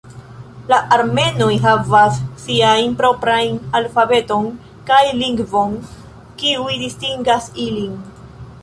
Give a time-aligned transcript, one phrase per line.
[0.71, 4.49] La armenoj havas siajn proprajn alfabeton
[4.89, 5.79] kaj lingvon
[6.43, 7.97] kiuj distingas ilin.